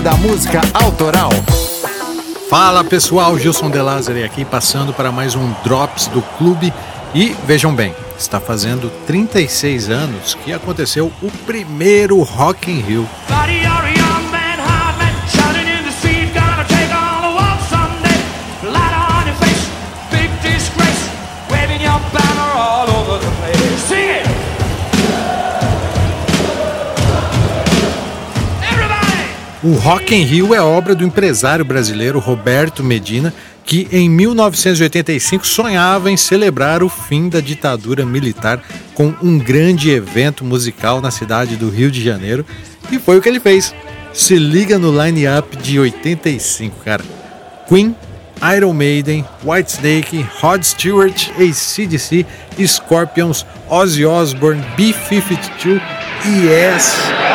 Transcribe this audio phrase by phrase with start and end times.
[0.00, 1.30] da música autoral.
[2.48, 6.72] Fala pessoal, Gilson De Lázari aqui passando para mais um Drops do clube.
[7.14, 13.08] E vejam bem, está fazendo 36 anos que aconteceu o primeiro Rock in Rio.
[29.62, 36.10] O Rock in Rio é obra do empresário brasileiro Roberto Medina, que em 1985 sonhava
[36.10, 38.62] em celebrar o fim da ditadura militar
[38.94, 42.46] com um grande evento musical na cidade do Rio de Janeiro,
[42.90, 43.74] e foi o que ele fez.
[44.14, 47.04] Se liga no line-up de 85, cara.
[47.68, 47.94] Queen,
[48.56, 52.24] Iron Maiden, Whitesnake, Rod Stewart, ACDC,
[52.66, 55.82] Scorpions, Ozzy Osbourne, B-52
[56.24, 57.29] e Yes...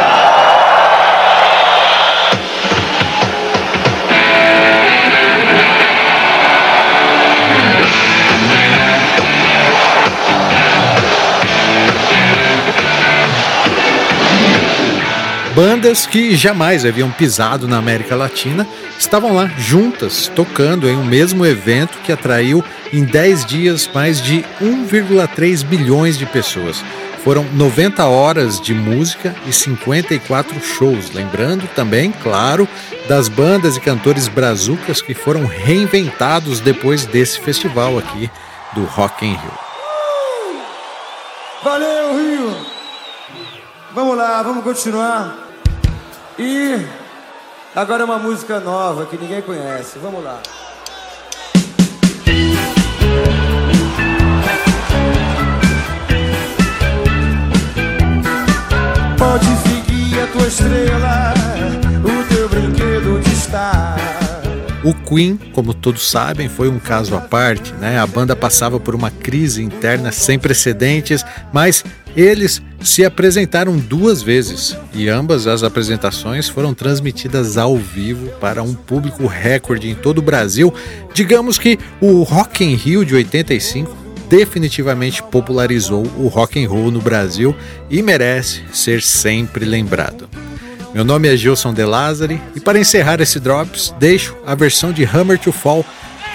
[15.55, 18.67] Bandas que jamais haviam pisado na América Latina
[18.99, 22.61] estavam lá juntas, tocando em um mesmo evento que atraiu
[22.91, 26.83] em 10 dias mais de 1,3 bilhões de pessoas.
[27.23, 31.11] Foram 90 horas de música e 54 shows.
[31.13, 32.67] Lembrando também, claro,
[33.07, 38.29] das bandas e cantores brazucas que foram reinventados depois desse festival aqui
[38.73, 39.51] do Rock in Rio.
[41.63, 42.55] Valeu, Rio!
[43.93, 45.44] Vamos lá, vamos continuar.
[46.38, 46.86] E
[47.73, 49.97] agora é uma música nova que ninguém conhece.
[50.00, 50.41] Vamos lá.
[59.17, 61.33] Pode seguir a tua estrela,
[62.03, 63.95] o teu brinquedo de estar.
[64.84, 67.97] O Queen, como todos sabem, foi um caso à parte, né?
[67.97, 71.84] A banda passava por uma crise interna sem precedentes, mas
[72.15, 78.73] eles se apresentaram duas vezes e ambas as apresentações foram transmitidas ao vivo para um
[78.73, 80.73] público recorde em todo o Brasil.
[81.13, 87.01] Digamos que o Rock in Rio de 85 definitivamente popularizou o rock and roll no
[87.01, 87.55] Brasil
[87.89, 90.27] e merece ser sempre lembrado.
[90.93, 95.03] Meu nome é Gilson De Lázari e para encerrar esse Drops, deixo a versão de
[95.03, 95.85] Hammer to Fall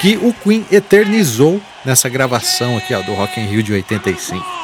[0.00, 4.59] que o Queen eternizou nessa gravação aqui ó, do Rock in Rio de 85.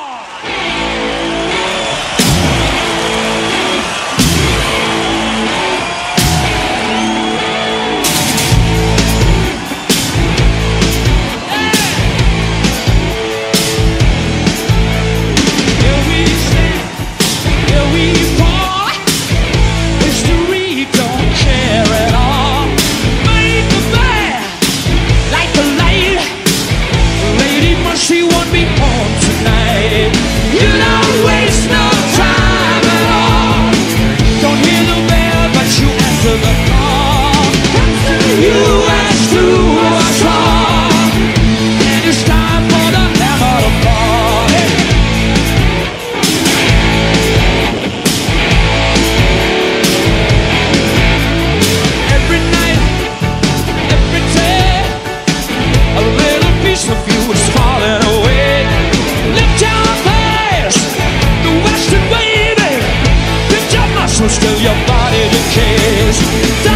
[64.37, 66.76] still your body decays.